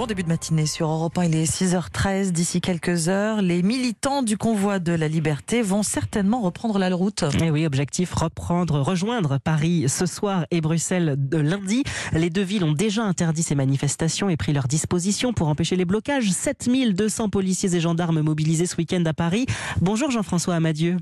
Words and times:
Bon 0.00 0.06
début 0.06 0.22
de 0.22 0.28
matinée 0.28 0.64
sur 0.64 0.88
Europe 0.88 1.18
1, 1.18 1.24
il 1.24 1.36
est 1.36 1.44
6h13. 1.44 2.30
D'ici 2.30 2.62
quelques 2.62 3.10
heures, 3.10 3.42
les 3.42 3.62
militants 3.62 4.22
du 4.22 4.38
convoi 4.38 4.78
de 4.78 4.92
la 4.92 5.08
liberté 5.08 5.60
vont 5.60 5.82
certainement 5.82 6.40
reprendre 6.40 6.78
la 6.78 6.88
route. 6.94 7.22
Et 7.38 7.50
oui, 7.50 7.66
objectif 7.66 8.14
reprendre, 8.14 8.80
rejoindre 8.80 9.36
Paris 9.36 9.90
ce 9.90 10.06
soir 10.06 10.46
et 10.50 10.62
Bruxelles 10.62 11.16
de 11.18 11.36
lundi. 11.36 11.84
Les 12.14 12.30
deux 12.30 12.40
villes 12.40 12.64
ont 12.64 12.72
déjà 12.72 13.02
interdit 13.02 13.42
ces 13.42 13.54
manifestations 13.54 14.30
et 14.30 14.38
pris 14.38 14.54
leurs 14.54 14.68
dispositions 14.68 15.34
pour 15.34 15.48
empêcher 15.48 15.76
les 15.76 15.84
blocages. 15.84 16.30
7200 16.30 17.28
policiers 17.28 17.74
et 17.74 17.80
gendarmes 17.80 18.22
mobilisés 18.22 18.64
ce 18.64 18.76
week-end 18.76 19.04
à 19.04 19.12
Paris. 19.12 19.44
Bonjour 19.82 20.10
Jean-François 20.10 20.54
Amadieu. 20.54 20.96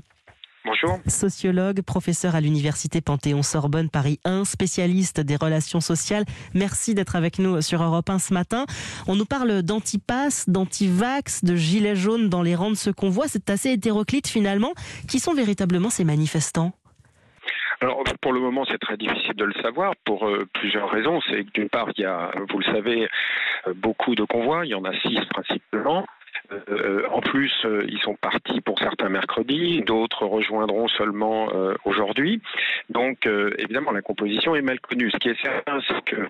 Bonjour. 0.65 0.99
Sociologue, 1.07 1.81
professeur 1.81 2.35
à 2.35 2.41
l'université 2.41 2.99
Panthéon-Sorbonne 2.99 3.89
Paris 3.89 4.19
1, 4.25 4.43
spécialiste 4.43 5.21
des 5.21 5.37
relations 5.37 5.79
sociales. 5.79 6.25
Merci 6.53 6.93
d'être 6.93 7.15
avec 7.15 7.39
nous 7.39 7.61
sur 7.61 7.81
Europe 7.81 8.09
1 8.09 8.19
ce 8.19 8.33
matin. 8.33 8.65
On 9.07 9.15
nous 9.15 9.25
parle 9.25 9.63
d'antipass, 9.63 10.49
d'antivax, 10.49 11.45
de 11.45 11.55
gilets 11.55 11.95
jaunes 11.95 12.27
dans 12.27 12.41
les 12.41 12.55
rangs 12.55 12.71
de 12.71 12.75
ce 12.75 12.89
qu'on 12.89 13.09
voit. 13.09 13.27
C'est 13.27 13.49
assez 13.49 13.71
hétéroclite 13.71 14.27
finalement. 14.27 14.73
Qui 15.07 15.19
sont 15.19 15.33
véritablement 15.33 15.89
ces 15.89 16.03
manifestants? 16.03 16.73
Alors 17.81 18.03
pour 18.21 18.33
le 18.33 18.41
moment, 18.41 18.65
c'est 18.69 18.79
très 18.79 18.97
difficile 18.97 19.35
de 19.35 19.45
le 19.45 19.53
savoir 19.61 19.93
pour 20.03 20.27
euh, 20.27 20.45
plusieurs 20.53 20.89
raisons. 20.89 21.21
C'est 21.29 21.45
que 21.45 21.51
d'une 21.51 21.69
part, 21.69 21.87
il 21.95 22.01
y 22.01 22.05
a, 22.05 22.31
vous 22.49 22.59
le 22.59 22.65
savez, 22.65 23.07
euh, 23.67 23.73
beaucoup 23.73 24.15
de 24.15 24.25
convois. 24.25 24.65
Il 24.65 24.69
y 24.69 24.75
en 24.75 24.83
a 24.83 24.91
six 24.99 25.19
principalement. 25.29 26.05
Euh, 26.51 27.03
en 27.11 27.21
plus, 27.21 27.51
euh, 27.65 27.85
ils 27.87 27.99
sont 27.99 28.15
partis 28.15 28.61
pour 28.61 28.79
certains 28.79 29.09
mercredi, 29.09 29.81
d'autres 29.81 30.25
rejoindront 30.25 30.87
seulement 30.87 31.49
euh, 31.53 31.73
aujourd'hui. 31.85 32.41
Donc, 32.89 33.27
évidemment, 33.57 33.91
la 33.91 34.01
composition 34.01 34.55
est 34.55 34.61
mal 34.61 34.79
connue. 34.79 35.11
Ce 35.11 35.17
qui 35.17 35.29
est 35.29 35.41
certain, 35.41 35.79
c'est 35.87 36.03
que 36.05 36.27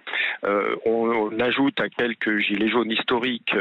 on, 0.85 1.39
ajoute 1.39 1.79
à 1.79 1.87
quelques 1.87 2.39
gilets 2.39 2.67
jaunes 2.67 2.91
historiques 2.91 3.55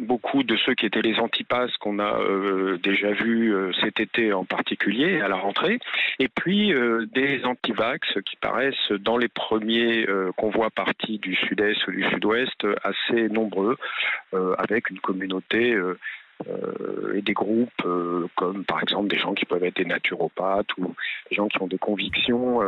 beaucoup 0.00 0.42
de 0.42 0.56
ceux 0.56 0.74
qui 0.74 0.84
étaient 0.84 1.00
les 1.00 1.18
antipasses 1.18 1.74
qu'on 1.78 1.98
a 1.98 2.18
déjà 2.82 3.12
vus 3.12 3.54
cet 3.80 4.00
été 4.00 4.34
en 4.34 4.44
particulier 4.44 5.20
à 5.22 5.28
la 5.28 5.36
rentrée, 5.36 5.78
et 6.18 6.28
puis 6.28 6.74
des 7.14 7.44
antivax 7.44 8.06
qui 8.26 8.36
paraissent 8.36 8.92
dans 9.00 9.16
les 9.16 9.28
premiers 9.28 10.06
convois 10.36 10.68
partis 10.70 11.18
du 11.18 11.34
sud-est 11.34 11.86
ou 11.86 11.92
du 11.92 12.04
sud-ouest 12.10 12.66
assez 12.84 13.28
nombreux, 13.30 13.76
avec 14.58 14.90
une 14.90 15.00
communauté 15.00 15.45
euh, 15.54 15.98
euh, 16.46 17.14
et 17.14 17.22
des 17.22 17.32
groupes 17.32 17.70
euh, 17.86 18.26
comme 18.36 18.64
par 18.64 18.82
exemple 18.82 19.08
des 19.08 19.18
gens 19.18 19.32
qui 19.32 19.46
peuvent 19.46 19.64
être 19.64 19.76
des 19.76 19.86
naturopathes 19.86 20.76
ou 20.76 20.94
des 21.30 21.36
gens 21.36 21.48
qui 21.48 21.62
ont 21.62 21.66
des 21.66 21.78
convictions 21.78 22.60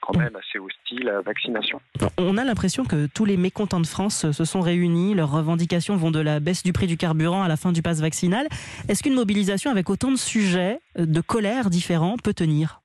quand 0.00 0.16
même 0.16 0.36
assez 0.36 0.60
hostiles 0.60 1.08
à 1.08 1.14
la 1.14 1.20
vaccination. 1.20 1.80
On 2.16 2.36
a 2.36 2.44
l'impression 2.44 2.84
que 2.84 3.08
tous 3.12 3.24
les 3.24 3.36
mécontents 3.36 3.80
de 3.80 3.86
France 3.86 4.30
se 4.30 4.44
sont 4.44 4.60
réunis, 4.60 5.14
leurs 5.14 5.32
revendications 5.32 5.96
vont 5.96 6.12
de 6.12 6.20
la 6.20 6.38
baisse 6.38 6.62
du 6.62 6.72
prix 6.72 6.86
du 6.86 6.96
carburant 6.96 7.42
à 7.42 7.48
la 7.48 7.56
fin 7.56 7.72
du 7.72 7.82
pass 7.82 8.00
vaccinal. 8.00 8.46
Est-ce 8.88 9.02
qu'une 9.02 9.14
mobilisation 9.14 9.70
avec 9.72 9.90
autant 9.90 10.12
de 10.12 10.16
sujets, 10.16 10.78
de 10.96 11.20
colères 11.20 11.70
différents 11.70 12.16
peut 12.22 12.34
tenir? 12.34 12.80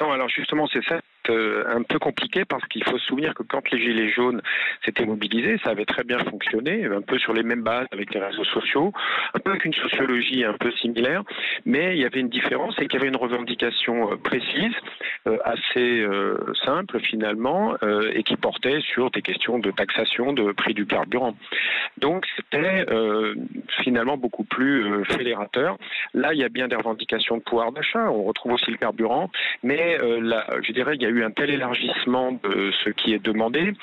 Non, 0.00 0.12
alors 0.12 0.28
justement, 0.28 0.66
c'est 0.72 0.84
ça 0.84 1.00
euh, 1.30 1.64
un 1.68 1.82
peu 1.82 1.98
compliqué 1.98 2.44
parce 2.44 2.64
qu'il 2.66 2.82
faut 2.84 2.98
se 2.98 3.06
souvenir 3.06 3.34
que 3.34 3.42
quand 3.42 3.70
les 3.70 3.78
Gilets 3.78 4.10
jaunes 4.10 4.42
s'étaient 4.84 5.06
mobilisés, 5.06 5.58
ça 5.62 5.70
avait 5.70 5.84
très 5.84 6.04
bien 6.04 6.18
fonctionné, 6.18 6.84
un 6.86 7.02
peu 7.02 7.18
sur 7.18 7.32
les 7.32 7.42
mêmes 7.42 7.62
bases 7.62 7.86
avec 7.92 8.12
les 8.12 8.20
réseaux 8.20 8.44
sociaux, 8.44 8.92
un 9.34 9.38
peu 9.38 9.50
avec 9.50 9.64
une 9.64 9.74
sociologie 9.74 10.44
un 10.44 10.54
peu 10.54 10.72
similaire, 10.72 11.22
mais 11.64 11.96
il 11.96 12.00
y 12.00 12.04
avait 12.04 12.20
une 12.20 12.28
différence, 12.28 12.74
c'est 12.76 12.86
qu'il 12.86 12.98
y 12.98 13.02
avait 13.02 13.08
une 13.08 13.16
revendication 13.16 14.12
euh, 14.12 14.16
précise, 14.16 14.74
euh, 15.26 15.38
assez 15.44 16.06
simple 16.64 17.00
finalement, 17.00 17.76
et 18.14 18.22
qui 18.22 18.36
portait 18.36 18.80
sur 18.80 19.10
des 19.10 19.22
questions 19.22 19.58
de 19.58 19.70
taxation 19.70 20.32
de 20.32 20.52
prix 20.52 20.74
du 20.74 20.86
carburant. 20.86 21.36
Donc 21.98 22.26
c'était 22.36 22.86
finalement 23.82 24.16
beaucoup 24.16 24.44
plus 24.44 25.04
fédérateur. 25.04 25.76
Là, 26.14 26.32
il 26.32 26.40
y 26.40 26.44
a 26.44 26.48
bien 26.48 26.68
des 26.68 26.76
revendications 26.76 27.36
de 27.36 27.42
pouvoir 27.42 27.72
d'achat, 27.72 28.10
on 28.10 28.24
retrouve 28.24 28.52
aussi 28.52 28.70
le 28.70 28.76
carburant, 28.76 29.30
mais 29.62 29.98
je 29.98 30.72
dirais 30.72 30.94
qu'il 30.94 31.02
y 31.02 31.06
a 31.06 31.10
eu 31.10 31.19
un 31.22 31.30
tel 31.30 31.50
élargissement 31.50 32.32
de 32.32 32.72
ce 32.84 32.90
qui 32.90 33.12
est 33.14 33.18
demandé 33.22 33.74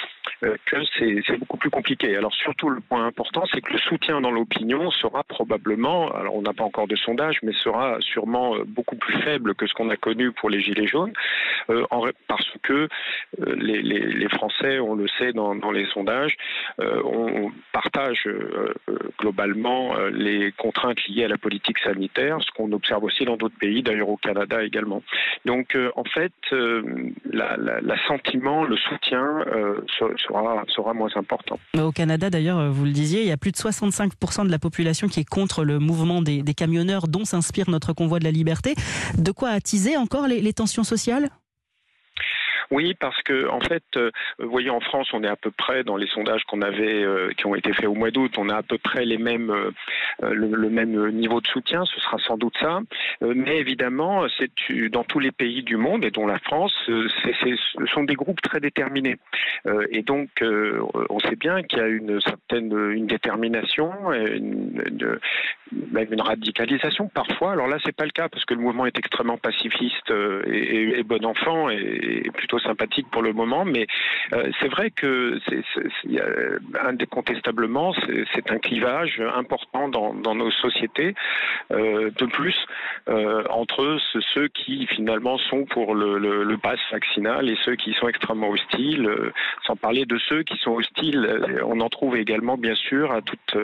euh, 0.43 0.55
que 0.65 0.77
c'est 0.99 1.37
beaucoup 1.39 1.57
plus 1.57 1.69
compliqué. 1.69 2.15
Alors 2.15 2.33
surtout 2.33 2.69
le 2.69 2.79
point 2.81 3.05
important, 3.05 3.43
c'est 3.51 3.61
que 3.61 3.73
le 3.73 3.79
soutien 3.79 4.21
dans 4.21 4.29
l'opinion 4.29 4.91
sera 4.91 5.23
probablement, 5.23 6.11
alors 6.11 6.35
on 6.35 6.43
n'a 6.43 6.53
pas 6.53 6.63
encore 6.63 6.87
de 6.87 6.95
sondage, 6.95 7.39
mais 7.41 7.53
sera 7.53 7.97
sûrement 8.01 8.55
euh, 8.55 8.63
beaucoup 8.65 8.95
plus 8.95 9.19
faible 9.23 9.55
que 9.55 9.65
ce 9.65 9.73
qu'on 9.73 9.89
a 9.89 9.97
connu 9.97 10.31
pour 10.31 10.49
les 10.49 10.61
Gilets 10.61 10.85
jaunes, 10.85 11.13
euh, 11.69 11.85
parce 12.27 12.47
que 12.61 12.87
les, 13.39 14.27
Français, 14.29 14.79
on 14.79 14.93
le 14.93 15.07
sait 15.17 15.33
dans, 15.33 15.71
les 15.71 15.85
sondages, 15.87 16.35
on 16.79 17.51
partage 17.71 18.27
globalement 19.19 19.95
les 20.11 20.51
contraintes 20.51 21.03
liées 21.07 21.23
à 21.23 21.27
la 21.27 21.37
politique 21.37 21.79
sanitaire, 21.79 22.37
ce 22.41 22.51
qu'on 22.51 22.71
observe 22.71 23.03
aussi 23.03 23.25
dans 23.25 23.37
d'autres 23.37 23.57
pays, 23.57 23.81
d'ailleurs 23.81 24.09
au 24.09 24.17
Canada 24.17 24.63
également. 24.63 25.01
Donc 25.45 25.77
en 25.95 26.03
fait, 26.03 26.33
l'assentiment, 27.31 28.63
le 28.63 28.77
soutien 28.77 29.45
sera, 29.97 30.93
moins 30.93 31.09
important. 31.15 31.59
Au 31.77 31.91
Canada, 31.91 32.29
d'ailleurs, 32.29 32.71
vous 32.71 32.85
le 32.85 32.91
disiez, 32.91 33.21
il 33.21 33.27
y 33.27 33.31
a 33.31 33.37
plus 33.37 33.51
de 33.51 33.57
65% 33.57 34.45
de 34.45 34.51
la 34.51 34.59
population 34.59 35.07
qui 35.07 35.19
est 35.21 35.29
contre 35.29 35.63
le 35.63 35.79
mouvement 35.79 36.21
des, 36.21 36.43
camionneurs 36.53 37.07
dont 37.07 37.25
s'inspire 37.25 37.69
notre 37.69 37.93
convoi 37.93 38.19
de 38.19 38.23
la 38.23 38.31
liberté. 38.31 38.75
De 39.17 39.31
quoi 39.31 39.49
attiser 39.49 39.97
encore 39.97 40.27
les 40.27 40.53
tensions 40.53 40.83
sociales? 40.83 41.29
Oui, 42.71 42.95
parce 42.99 43.21
que 43.23 43.47
en 43.49 43.61
fait, 43.61 43.83
euh, 43.95 44.11
vous 44.39 44.49
voyez, 44.49 44.69
en 44.69 44.81
France, 44.81 45.09
on 45.13 45.23
est 45.23 45.27
à 45.27 45.35
peu 45.35 45.51
près 45.51 45.83
dans 45.83 45.95
les 45.95 46.07
sondages 46.07 46.43
qu'on 46.43 46.61
avait, 46.61 47.03
euh, 47.03 47.31
qui 47.37 47.45
ont 47.45 47.55
été 47.55 47.71
faits 47.73 47.87
au 47.87 47.93
mois 47.93 48.11
d'août, 48.11 48.33
on 48.37 48.49
a 48.49 48.57
à 48.57 48.63
peu 48.63 48.77
près 48.77 49.05
les 49.05 49.17
mêmes, 49.17 49.49
euh, 49.49 49.71
le, 50.33 50.69
même 50.69 51.09
niveau 51.11 51.39
de 51.39 51.47
soutien. 51.47 51.85
Ce 51.85 51.99
sera 52.01 52.17
sans 52.19 52.37
doute 52.37 52.55
ça, 52.59 52.79
mais 53.21 53.57
évidemment, 53.57 54.25
c'est 54.37 54.51
dans 54.89 55.03
tous 55.03 55.19
les 55.19 55.31
pays 55.31 55.63
du 55.63 55.77
monde 55.77 56.03
et 56.03 56.11
dont 56.11 56.27
la 56.27 56.39
France, 56.39 56.73
ce 56.85 57.07
sont 57.93 58.03
des 58.03 58.15
groupes 58.15 58.41
très 58.41 58.59
déterminés. 58.59 59.17
et 59.91 60.01
donc, 60.01 60.29
on 60.41 61.19
sait 61.19 61.35
bien 61.35 61.63
qu'il 61.63 61.79
y 61.79 61.81
a 61.81 61.87
une 61.87 62.19
certaine 62.21 62.73
une 62.91 63.07
détermination, 63.07 63.91
une, 64.11 65.19
même 65.91 66.11
une 66.11 66.21
radicalisation 66.21 67.07
parfois. 67.07 67.53
Alors 67.53 67.67
là, 67.67 67.77
c'est 67.83 67.95
pas 67.95 68.05
le 68.05 68.11
cas 68.11 68.29
parce 68.29 68.45
que 68.45 68.53
le 68.53 68.61
mouvement 68.61 68.85
est 68.85 68.97
extrêmement 68.97 69.37
pacifiste 69.37 70.11
et, 70.11 71.03
bon 71.03 71.25
enfant 71.25 71.69
et 71.69 72.29
plutôt 72.33 72.56
sympathique 72.59 73.07
pour 73.11 73.21
le 73.21 73.33
moment, 73.33 73.65
mais 73.65 73.87
euh, 74.33 74.49
c'est 74.59 74.67
vrai 74.69 74.91
que 74.91 75.39
c'est 75.47 75.63
indécontestablement 76.83 77.93
c'est 78.33 78.51
un 78.51 78.57
clivage 78.57 79.21
important 79.35 79.89
dans, 79.89 80.35
nos 80.35 80.51
sociétés. 80.51 81.15
Euh, 81.71 82.11
de 82.11 82.25
plus, 82.25 82.55
euh, 83.09 83.43
entre 83.49 83.97
ceux 84.33 84.47
qui 84.49 84.87
finalement 84.87 85.37
sont 85.37 85.65
pour 85.65 85.95
le, 85.95 86.17
le, 86.17 86.57
pass 86.57 86.79
vaccinal 86.91 87.49
et 87.49 87.57
ceux 87.65 87.75
qui 87.75 87.93
sont 87.93 88.07
extrêmement 88.07 88.49
hostiles, 88.49 89.09
sans 89.65 89.75
parler 89.75 90.05
de 90.05 90.17
ceux 90.29 90.43
qui 90.43 90.57
sont 90.57 90.71
hostiles, 90.71 91.61
on 91.65 91.79
en 91.79 91.89
trouve 91.89 92.17
également 92.17 92.57
bien 92.57 92.75
sûr 92.75 93.11
à 93.11 93.21
toute 93.21 93.57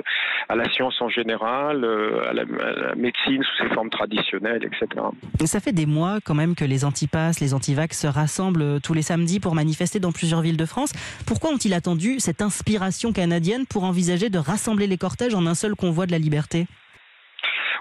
à 0.49 0.55
la 0.55 0.69
science 0.71 1.01
en 1.01 1.09
général, 1.09 1.85
à 2.29 2.33
la, 2.33 2.95
médecine 2.95 3.43
sous 3.43 3.63
ses 3.63 3.73
formes 3.73 3.89
traditionnelles, 3.89 4.63
etc. 4.63 5.01
Ça 5.45 5.59
fait 5.59 5.71
des 5.71 5.85
mois 5.85 6.19
quand 6.23 6.35
même 6.35 6.55
que 6.55 6.65
les 6.65 6.85
antipasses, 6.85 7.39
les 7.39 7.53
antivax 7.53 7.99
se 7.99 8.07
rassemblent 8.07 8.79
tous 8.83 8.93
les 8.93 9.01
samedis 9.01 9.39
pour 9.39 9.55
manifester 9.55 9.99
dans 9.99 10.11
plusieurs 10.11 10.41
villes 10.41 10.57
de 10.57 10.65
France. 10.65 10.93
Pourquoi 11.25 11.51
ont-ils 11.51 11.73
attendu 11.73 12.19
cette 12.19 12.43
inspiration 12.43 13.11
canadienne 13.13 13.65
pour 13.65 13.83
envisager 13.85 14.29
de 14.29 14.37
rassembler 14.37 14.85
les 14.85 14.97
cortèges 14.97 15.33
en 15.33 15.47
un 15.47 15.55
seul 15.55 15.73
convoi 15.73 16.05
de 16.05 16.11
la 16.11 16.19
liberté? 16.19 16.67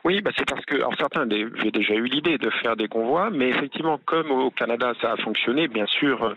Oui, 0.04 0.20
bah 0.20 0.32
c'est 0.36 0.48
parce 0.48 0.64
que 0.64 0.74
alors 0.74 0.94
certains 0.98 1.28
j'ai 1.30 1.70
déjà 1.70 1.94
eu 1.94 2.06
l'idée 2.06 2.36
de 2.36 2.50
faire 2.60 2.74
des 2.76 2.88
convois, 2.88 3.30
mais 3.30 3.50
effectivement, 3.50 4.00
comme 4.04 4.32
au 4.32 4.50
Canada 4.50 4.94
ça 5.00 5.12
a 5.12 5.16
fonctionné, 5.16 5.68
bien 5.68 5.86
sûr, 5.86 6.34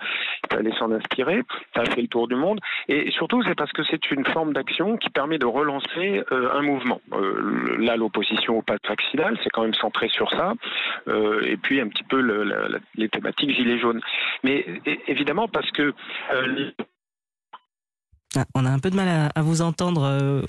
euh, 0.51 0.55
fallait 0.55 0.75
s'en 0.77 0.91
inspirer. 0.91 1.41
Ça 1.75 1.81
a 1.81 1.85
fait 1.85 2.01
le 2.01 2.07
tour 2.07 2.27
du 2.27 2.35
monde, 2.35 2.59
et 2.87 3.11
surtout 3.11 3.43
c'est 3.43 3.55
parce 3.55 3.71
que 3.71 3.83
c'est 3.83 4.11
une 4.11 4.25
forme 4.25 4.53
d'action 4.53 4.97
qui 4.97 5.09
permet 5.09 5.37
de 5.37 5.45
relancer 5.45 6.23
euh, 6.31 6.53
un 6.53 6.61
mouvement. 6.61 7.01
Euh, 7.13 7.77
là, 7.79 7.95
l'opposition 7.97 8.57
au 8.57 8.61
pass 8.61 8.79
vaccinal, 8.87 9.37
c'est 9.43 9.49
quand 9.49 9.63
même 9.63 9.73
centré 9.73 10.09
sur 10.09 10.29
ça, 10.31 10.53
et 11.43 11.57
puis 11.57 11.81
un 11.81 11.87
petit 11.87 12.03
peu 12.03 12.19
le, 12.19 12.79
les 12.95 13.09
thématiques 13.09 13.51
gilets 13.51 13.79
jaunes. 13.79 14.01
Mais 14.43 14.65
évidemment 15.07 15.47
parce 15.47 15.69
que 15.71 15.93
ah, 18.35 18.45
on 18.53 18.65
a 18.65 18.69
un 18.69 18.79
peu 18.79 18.89
de 18.89 18.95
mal 18.95 19.31
à, 19.33 19.41
vous 19.41 19.61
entendre. 19.61 20.45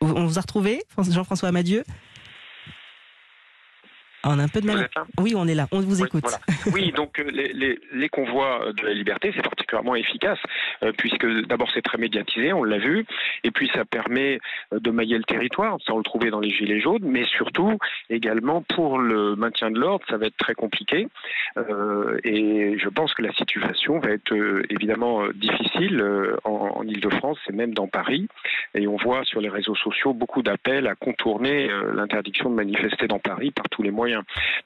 On 0.00 0.26
vous 0.26 0.38
a 0.38 0.40
retrouvé, 0.40 0.82
Jean-François 0.98 1.48
Amadieu? 1.48 1.82
On 4.28 4.38
a 4.40 4.42
un 4.42 4.48
peu 4.48 4.60
de 4.60 4.66
mal. 4.66 4.88
Oui, 5.20 5.34
on 5.36 5.46
est 5.46 5.54
là, 5.54 5.68
on 5.70 5.80
vous 5.80 6.02
écoute. 6.02 6.24
Oui, 6.72 6.90
donc 6.96 7.20
euh, 7.20 7.30
les, 7.30 7.78
les, 7.92 8.08
convois 8.08 8.72
de 8.76 8.84
la 8.84 8.92
liberté, 8.92 9.32
c'est 9.34 9.42
particulièrement 9.42 9.94
efficace, 9.94 10.38
euh, 10.82 10.92
puisque 10.96 11.26
d'abord 11.46 11.68
c'est 11.72 11.82
très 11.82 11.98
médiatisé, 11.98 12.52
on 12.52 12.64
l'a 12.64 12.78
vu, 12.78 13.04
et 13.44 13.50
puis 13.52 13.70
ça 13.72 13.84
permet 13.84 14.40
euh, 14.72 14.80
de 14.80 14.90
mailler 14.90 15.16
le 15.16 15.24
territoire, 15.24 15.78
ça 15.86 15.94
on 15.94 15.98
le 15.98 16.02
trouvait 16.02 16.30
dans 16.30 16.40
les 16.40 16.50
Gilets 16.50 16.80
jaunes, 16.80 17.04
mais 17.04 17.24
surtout 17.24 17.78
également 18.10 18.62
pour 18.62 18.98
le 18.98 19.36
maintien 19.36 19.70
de 19.70 19.78
l'ordre, 19.78 20.04
ça 20.08 20.16
va 20.16 20.26
être 20.26 20.36
très 20.36 20.54
compliqué. 20.54 21.06
et 22.24 22.78
je 22.78 22.88
pense 22.88 23.14
que 23.14 23.22
la 23.22 23.32
situation 23.32 23.98
va 23.98 24.10
être 24.10 24.34
évidemment 24.70 25.22
difficile 25.34 26.02
en, 26.44 26.72
en 26.76 26.82
Ile-de-France 26.82 27.38
et 27.48 27.52
même 27.52 27.74
dans 27.74 27.86
Paris. 27.86 28.28
Et 28.74 28.86
on 28.86 28.96
voit 28.96 29.24
sur 29.24 29.40
les 29.40 29.48
réseaux 29.48 29.74
sociaux 29.74 30.12
beaucoup 30.12 30.42
d'appels 30.42 30.86
à 30.86 30.94
contourner 30.94 31.68
l'interdiction 31.94 32.50
de 32.50 32.54
manifester 32.54 33.06
dans 33.06 33.18
Paris 33.18 33.50
par 33.50 33.68
tous 33.68 33.82
les 33.82 33.90
moyens. 33.90 34.15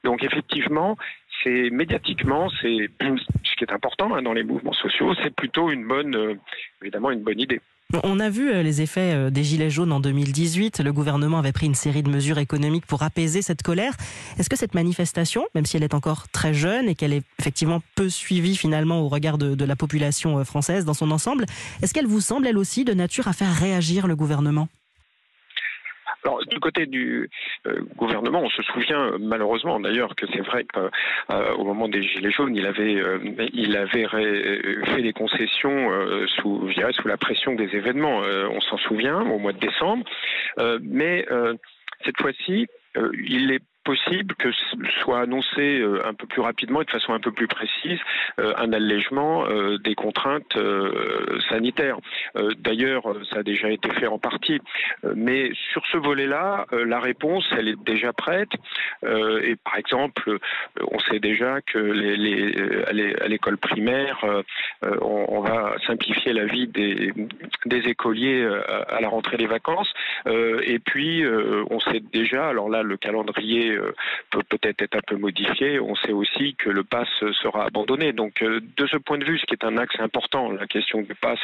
Donc 0.04 0.24
effectivement, 0.24 0.96
c'est 1.42 1.70
médiatiquement, 1.70 2.48
c'est 2.60 2.90
ce 3.44 3.56
qui 3.56 3.64
est 3.64 3.72
important 3.72 4.14
hein, 4.14 4.22
dans 4.22 4.32
les 4.32 4.44
mouvements 4.44 4.72
sociaux, 4.72 5.14
c'est 5.22 5.34
plutôt 5.34 5.70
une 5.70 5.86
bonne, 5.86 6.14
euh, 6.14 6.34
évidemment, 6.82 7.10
une 7.10 7.22
bonne 7.22 7.40
idée. 7.40 7.60
On 8.04 8.20
a 8.20 8.30
vu 8.30 8.52
euh, 8.52 8.62
les 8.62 8.82
effets 8.82 9.14
euh, 9.14 9.30
des 9.30 9.42
Gilets 9.42 9.70
jaunes 9.70 9.90
en 9.90 9.98
2018. 9.98 10.80
Le 10.80 10.92
gouvernement 10.92 11.40
avait 11.40 11.50
pris 11.50 11.66
une 11.66 11.74
série 11.74 12.04
de 12.04 12.10
mesures 12.10 12.38
économiques 12.38 12.86
pour 12.86 13.02
apaiser 13.02 13.42
cette 13.42 13.62
colère. 13.62 13.94
Est-ce 14.38 14.48
que 14.48 14.56
cette 14.56 14.74
manifestation, 14.74 15.44
même 15.56 15.66
si 15.66 15.76
elle 15.76 15.82
est 15.82 15.94
encore 15.94 16.28
très 16.28 16.54
jeune 16.54 16.88
et 16.88 16.94
qu'elle 16.94 17.12
est 17.12 17.24
effectivement 17.40 17.80
peu 17.96 18.08
suivie 18.08 18.56
finalement 18.56 19.00
au 19.00 19.08
regard 19.08 19.38
de 19.38 19.64
la 19.64 19.76
population 19.76 20.44
française 20.44 20.84
dans 20.84 20.94
son 20.94 21.10
ensemble, 21.10 21.46
est-ce 21.82 21.92
qu'elle 21.92 22.06
vous 22.06 22.20
semble 22.20 22.46
elle 22.46 22.58
aussi 22.58 22.84
de 22.84 22.94
nature 22.94 23.26
à 23.26 23.32
faire 23.32 23.52
réagir 23.52 24.06
le 24.06 24.14
gouvernement? 24.14 24.68
Alors 26.24 26.44
du 26.46 26.60
côté 26.60 26.86
du 26.86 27.30
euh, 27.66 27.80
gouvernement, 27.96 28.42
on 28.42 28.50
se 28.50 28.62
souvient 28.62 29.12
malheureusement 29.18 29.80
d'ailleurs 29.80 30.14
que 30.14 30.26
c'est 30.32 30.40
vrai 30.42 30.64
qu'au 30.64 30.90
euh, 31.32 31.56
moment 31.64 31.88
des 31.88 32.02
gilets 32.02 32.30
jaunes, 32.30 32.54
il 32.54 32.66
avait 32.66 32.96
euh, 32.96 33.18
il 33.52 33.76
avait 33.76 34.06
fait 34.06 35.02
des 35.02 35.12
concessions 35.12 35.90
sous 36.36 36.68
je 36.68 36.74
dirais 36.74 36.92
sous 36.92 37.08
la 37.08 37.16
pression 37.16 37.54
des 37.54 37.74
événements. 37.74 38.18
on 38.18 38.60
s'en 38.60 38.78
souvient 38.78 39.20
au 39.20 39.38
mois 39.38 39.52
de 39.52 39.58
décembre, 39.58 40.04
mais 40.82 41.26
cette 42.04 42.20
fois-ci, 42.20 42.66
il 42.96 43.52
est 43.52 43.62
possible 43.84 44.34
que 44.34 44.50
soit 45.02 45.20
annoncé 45.20 45.80
euh, 45.80 46.06
un 46.06 46.14
peu 46.14 46.26
plus 46.26 46.42
rapidement 46.42 46.82
et 46.82 46.84
de 46.84 46.90
façon 46.90 47.12
un 47.12 47.20
peu 47.20 47.32
plus 47.32 47.48
précise 47.48 47.98
euh, 48.38 48.52
un 48.56 48.72
allègement 48.72 49.46
euh, 49.46 49.78
des 49.78 49.94
contraintes 49.94 50.58
sanitaires. 51.48 51.98
D'ailleurs, 52.58 53.02
ça 53.30 53.38
a 53.38 53.42
déjà 53.42 53.70
été 53.70 53.90
fait 53.90 54.06
en 54.06 54.18
partie, 54.18 54.60
mais 55.14 55.50
sur 55.72 55.84
ce 55.86 55.96
volet-là, 55.96 56.66
la 56.72 57.00
réponse, 57.00 57.44
elle 57.56 57.68
est 57.68 57.80
déjà 57.84 58.12
prête. 58.12 58.50
Et 59.02 59.56
par 59.56 59.76
exemple, 59.76 60.38
on 60.80 60.98
sait 61.00 61.18
déjà 61.18 61.60
que 61.60 62.88
à 62.88 63.28
l'école 63.28 63.58
primaire, 63.58 64.24
on, 64.82 65.40
va 65.40 65.74
simplifier 65.86 66.32
la 66.32 66.44
vie 66.44 66.68
des 66.68 67.88
écoliers 67.88 68.46
à 68.88 69.00
la 69.00 69.08
rentrée 69.08 69.36
des 69.36 69.46
vacances. 69.46 69.92
Et 70.26 70.78
puis, 70.78 71.24
on 71.70 71.80
sait 71.80 72.00
déjà, 72.12 72.48
alors 72.48 72.68
là, 72.68 72.82
le 72.82 72.96
calendrier 72.96 73.69
euh, 73.72 73.94
peut 74.30 74.42
peut-être 74.48 74.82
être 74.82 74.96
un 74.96 75.02
peu 75.06 75.16
modifié. 75.16 75.80
On 75.80 75.94
sait 75.96 76.12
aussi 76.12 76.54
que 76.54 76.70
le 76.70 76.84
pass 76.84 77.08
sera 77.42 77.66
abandonné. 77.66 78.12
Donc, 78.12 78.42
euh, 78.42 78.60
de 78.76 78.86
ce 78.86 78.96
point 78.96 79.18
de 79.18 79.24
vue, 79.24 79.38
ce 79.38 79.46
qui 79.46 79.54
est 79.54 79.64
un 79.64 79.76
axe 79.76 79.98
important, 79.98 80.50
la 80.50 80.66
question 80.66 81.02
du 81.02 81.14
pass 81.14 81.38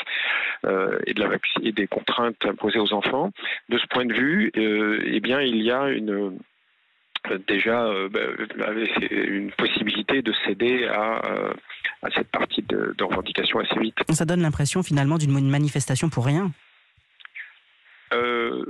euh, 0.64 0.98
et, 1.06 1.14
de 1.14 1.22
la 1.22 1.36
et 1.62 1.72
des 1.72 1.86
contraintes 1.86 2.44
imposées 2.44 2.78
aux 2.78 2.92
enfants, 2.92 3.32
de 3.68 3.78
ce 3.78 3.86
point 3.86 4.04
de 4.04 4.14
vue, 4.14 4.50
eh 4.54 5.20
bien, 5.20 5.40
il 5.40 5.62
y 5.62 5.70
a 5.70 5.88
une 5.88 6.38
déjà 7.48 7.90
ben, 8.10 8.36
une 9.10 9.50
possibilité 9.50 10.22
de 10.22 10.32
céder 10.46 10.86
à, 10.86 11.20
cette 12.14 12.28
partie 12.28 12.62
de, 12.62 12.94
revendication 13.02 13.58
assez 13.58 13.78
vite. 13.80 13.96
Ça 14.10 14.24
donne 14.24 14.42
l'impression 14.42 14.82
finalement 14.82 15.18
d'une 15.18 15.50
manifestation 15.50 16.08
pour 16.08 16.24
rien. 16.24 16.52
Euh, 18.16 18.64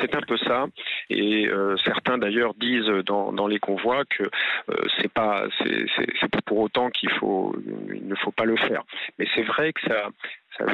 c'est 0.00 0.14
un 0.14 0.20
peu 0.22 0.36
ça, 0.38 0.66
et 1.10 1.46
euh, 1.48 1.76
certains 1.84 2.18
d'ailleurs 2.18 2.54
disent 2.54 2.90
dans, 3.06 3.32
dans, 3.32 3.46
les 3.46 3.58
convois 3.58 4.04
que 4.04 4.22
euh, 4.22 4.74
c'est 4.98 5.12
pas 5.12 5.44
c'est 5.60 6.28
pas 6.30 6.40
pour 6.44 6.58
autant 6.58 6.90
qu'il 6.90 7.10
faut 7.10 7.54
il 7.92 8.06
ne 8.06 8.14
faut 8.16 8.30
pas 8.30 8.44
le 8.44 8.56
faire. 8.56 8.82
Mais 9.18 9.26
c'est 9.34 9.42
vrai 9.42 9.72
que 9.72 9.80
ça 9.82 10.08
ça, 10.56 10.64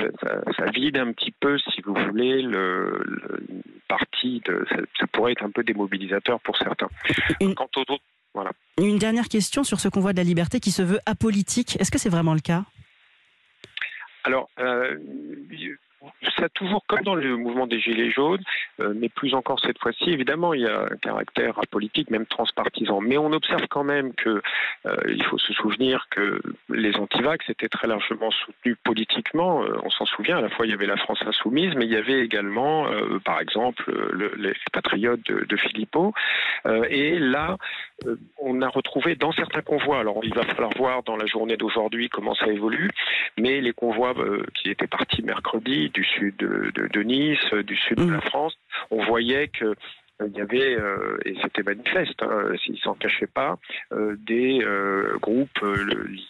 ça 0.58 0.64
vide 0.72 0.98
un 0.98 1.12
petit 1.12 1.32
peu, 1.32 1.58
si 1.58 1.80
vous 1.80 1.94
voulez, 1.94 2.42
le, 2.42 3.02
le 3.06 3.46
parti 3.88 4.42
de 4.44 4.66
ça, 4.68 4.76
ça, 4.98 5.06
pourrait 5.06 5.32
être 5.32 5.44
un 5.44 5.50
peu 5.50 5.62
démobilisateur 5.62 6.38
pour 6.40 6.56
certains. 6.58 6.88
Une... 7.40 7.54
Quant 7.54 7.70
aux 7.76 7.92
autres, 7.92 8.04
voilà. 8.34 8.52
Une 8.78 8.98
dernière 8.98 9.28
question 9.28 9.64
sur 9.64 9.80
ce 9.80 9.88
convoi 9.88 10.12
de 10.12 10.18
la 10.18 10.24
liberté 10.24 10.60
qui 10.60 10.70
se 10.70 10.82
veut 10.82 11.00
apolitique. 11.06 11.80
Est-ce 11.80 11.90
que 11.90 11.98
c'est 11.98 12.10
vraiment 12.10 12.34
le 12.34 12.40
cas? 12.40 12.64
Alors. 14.24 14.50
Euh, 14.58 14.98
ça 16.36 16.48
toujours 16.50 16.84
comme 16.86 17.02
dans 17.02 17.14
le 17.14 17.36
mouvement 17.36 17.66
des 17.66 17.80
Gilets 17.80 18.10
jaunes, 18.10 18.42
euh, 18.80 18.94
mais 18.96 19.08
plus 19.08 19.34
encore 19.34 19.60
cette 19.60 19.78
fois-ci, 19.78 20.10
évidemment, 20.10 20.54
il 20.54 20.62
y 20.62 20.66
a 20.66 20.82
un 20.82 20.96
caractère 20.96 21.58
apolitique, 21.58 22.10
même 22.10 22.26
transpartisan. 22.26 23.00
Mais 23.00 23.18
on 23.18 23.32
observe 23.32 23.66
quand 23.68 23.84
même 23.84 24.14
que 24.14 24.42
euh, 24.86 24.96
il 25.08 25.22
faut 25.24 25.38
se 25.38 25.52
souvenir 25.52 26.06
que 26.10 26.40
les 26.68 26.96
antivax 26.96 27.48
étaient 27.50 27.68
très 27.68 27.88
largement 27.88 28.30
soutenus 28.30 28.76
politiquement. 28.84 29.62
Euh, 29.62 29.76
on 29.84 29.90
s'en 29.90 30.06
souvient, 30.06 30.38
à 30.38 30.40
la 30.40 30.50
fois 30.50 30.66
il 30.66 30.70
y 30.70 30.74
avait 30.74 30.86
la 30.86 30.96
France 30.96 31.20
insoumise, 31.26 31.74
mais 31.76 31.84
il 31.84 31.92
y 31.92 31.96
avait 31.96 32.20
également, 32.20 32.86
par 33.24 33.40
exemple, 33.40 33.84
le, 34.12 34.32
les 34.36 34.54
patriotes 34.72 35.24
de, 35.26 35.44
de 35.44 35.56
Philippot. 35.56 36.12
et 36.88 37.18
là, 37.18 37.56
on 38.38 38.62
a 38.62 38.68
retrouvé 38.68 39.14
dans 39.14 39.32
certains 39.32 39.62
convois, 39.62 40.00
alors 40.00 40.20
il 40.22 40.34
va 40.34 40.44
falloir 40.44 40.72
voir 40.76 41.02
dans 41.02 41.16
la 41.16 41.26
journée 41.26 41.56
d'aujourd'hui 41.56 42.08
comment 42.08 42.34
ça 42.34 42.46
évolue, 42.48 42.90
mais 43.38 43.60
les 43.60 43.72
convois 43.72 44.14
qui 44.54 44.70
étaient 44.70 44.86
partis 44.86 45.22
mercredi, 45.22 45.90
du 45.90 46.04
sud 46.04 46.36
de, 46.36 47.02
Nice, 47.02 47.54
du 47.66 47.76
sud 47.76 47.98
de 47.98 48.10
la 48.10 48.18
mm. 48.18 48.22
France, 48.22 48.54
on 48.90 49.04
voyait 49.04 49.48
que 49.48 49.64
euh, 49.70 49.74
il 50.26 50.36
y 50.36 50.40
avait, 50.40 50.76
euh, 50.76 51.18
et 51.24 51.34
c'était 51.42 51.62
manifeste, 51.62 52.22
hein, 52.22 52.52
s'ils 52.62 52.78
s'en 52.78 52.94
cachaient 52.94 53.26
pas, 53.26 53.58
euh, 53.92 54.16
des 54.18 54.64
groupes 55.20 55.60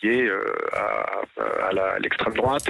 liés 0.03 0.31
à, 0.73 1.99
l'extrême 2.01 2.35
droite 2.35 2.69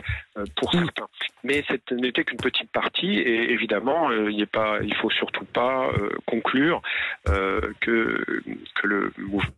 pour 0.56 0.74
mm. 0.74 0.78
certains. 0.78 1.08
Mais 1.44 1.64
ce 1.68 1.94
n'était 1.94 2.24
qu'une 2.24 2.38
petite 2.38 2.70
partie, 2.70 3.18
et 3.18 3.52
évidemment, 3.52 4.10
il 4.12 4.36
ne 4.38 4.94
faut 4.94 5.10
surtout 5.10 5.44
pas 5.44 5.90
conclure 6.26 6.82
que, 7.26 8.42
que 8.74 8.86
le 8.86 9.12
mouvement 9.18 9.50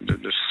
ne, 0.00 0.30
serait 0.30 0.43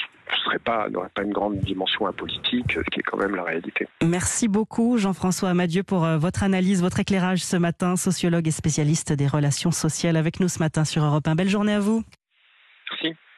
pas, 0.64 0.88
une 1.22 1.32
grande 1.32 1.60
dimension 1.60 2.06
apolitique, 2.08 2.72
ce 2.74 2.90
qui 2.92 3.00
est 3.00 3.04
quand 3.04 3.18
même 3.18 3.36
la 3.36 3.44
réalité. 3.44 3.88
Merci 4.04 4.48
beaucoup 4.48 4.98
Jean-François 4.98 5.50
Amadieu 5.50 5.84
pour 5.84 6.06
euh, 6.06 6.18
votre 6.18 6.44
analyse, 6.44 6.82
votre 6.82 7.00
éclairage 7.00 7.44
ce 7.44 7.58
matin, 7.58 7.96
sociologue 7.96 8.48
et 8.48 8.52
spécialiste 8.52 9.14
des 9.14 9.28
relations 9.28 9.72
sociales 9.72 10.18
avec 10.18 10.40
nous 10.40 10.48
ce 10.48 10.60
matin 10.60 10.86
sur 10.86 11.04
Europe 11.04 11.28
1. 11.28 11.36
Belle 11.36 11.50
journée 11.50 11.74
à 11.74 11.80
vous. 11.80 12.04